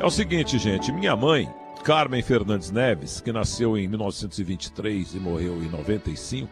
[0.00, 5.60] É o seguinte, gente, minha mãe, Carmen Fernandes Neves, que nasceu em 1923 e morreu
[5.60, 6.48] em 95,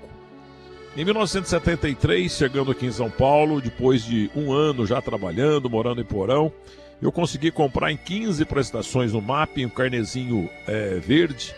[0.96, 6.04] em 1973, chegando aqui em São Paulo, depois de um ano já trabalhando, morando em
[6.04, 6.52] Porão,
[7.00, 11.54] eu consegui comprar em 15 prestações no MAP, um carnezinho é, verde,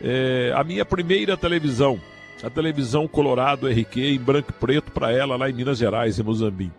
[0.00, 2.00] é, a minha primeira televisão,
[2.44, 6.22] a televisão Colorado RQ em branco e preto para ela lá em Minas Gerais, em
[6.22, 6.70] Mozambique.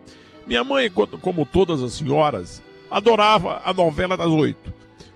[0.46, 4.72] Minha mãe, como todas as senhoras, adorava a novela das oito.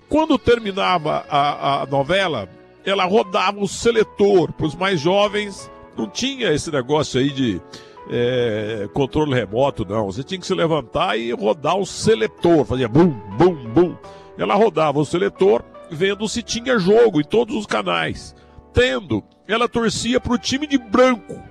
[0.09, 2.49] Quando terminava a, a novela,
[2.85, 5.71] ela rodava o seletor para os mais jovens.
[5.97, 7.61] Não tinha esse negócio aí de
[8.09, 10.07] é, controle remoto, não.
[10.07, 13.95] Você tinha que se levantar e rodar o seletor, fazia bum, bum, bum.
[14.37, 18.35] Ela rodava o seletor, vendo se tinha jogo em todos os canais.
[18.73, 21.41] Tendo, ela torcia para o time de branco.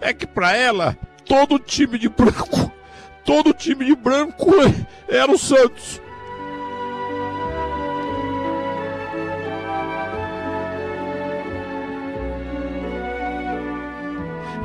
[0.00, 2.67] É que para ela, todo time de branco,
[3.28, 4.50] todo time de branco
[5.06, 6.00] era o Santos.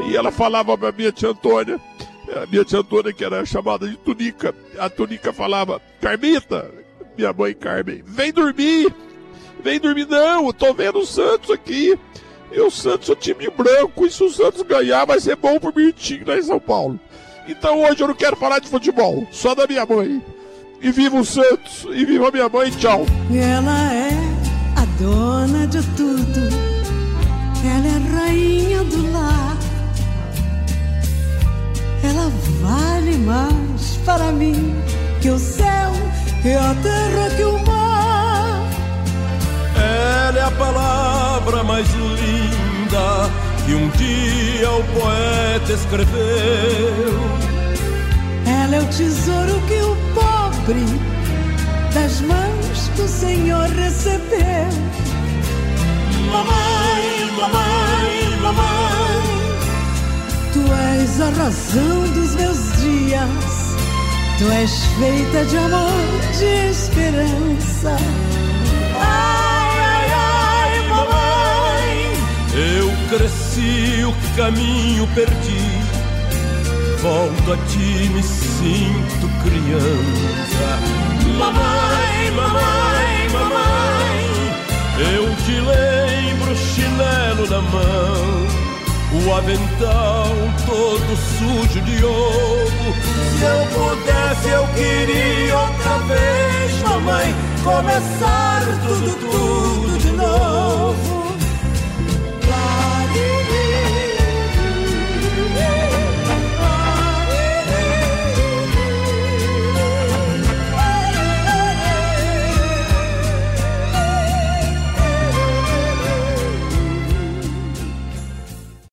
[0.07, 1.77] E ela falava pra minha tia Antônia,
[2.41, 6.71] a minha tia Antônia, que era chamada de Tunica, a Tunica falava, Carmita,
[7.17, 8.93] minha mãe Carmen, vem dormir,
[9.61, 11.99] vem dormir, não, eu tô vendo o Santos aqui,
[12.49, 15.59] e o Santos é o time branco, e se o Santos ganhar vai ser bom
[15.59, 16.97] pro Mirtinho lá em São Paulo.
[17.47, 20.21] Então hoje eu não quero falar de futebol, só da minha mãe.
[20.81, 23.05] E viva o Santos, e viva a minha mãe, tchau.
[23.33, 24.09] Ela é
[24.75, 26.41] a dona de tudo,
[27.63, 29.53] ela é rainha do lar
[32.03, 32.29] ela
[32.61, 34.75] vale mais para mim
[35.21, 35.91] que o céu,
[36.41, 38.67] que a terra, que o mar.
[39.75, 43.31] Ela é a palavra mais linda
[43.65, 47.19] que um dia o poeta escreveu.
[48.45, 50.85] Ela é o tesouro que o pobre
[51.93, 54.69] das mãos do Senhor recebeu.
[56.31, 58.93] Mamãe, mamãe, mamãe.
[60.53, 60.59] Tu
[60.93, 63.75] és a razão dos meus dias.
[64.39, 65.89] Tu és feita de amor,
[66.37, 67.97] de esperança.
[68.99, 69.42] Ai,
[73.23, 75.79] Cresci, o caminho perdi.
[77.01, 80.67] Volto a ti, me sinto criança.
[81.37, 84.25] Mamãe, mamãe, mamãe.
[85.15, 88.47] Eu te lembro, chinelo na mão
[89.25, 90.35] o avental
[90.65, 92.93] todo sujo de ovo.
[93.37, 101.12] Se eu pudesse, eu queria outra vez, mamãe, começar tudo, tudo de novo.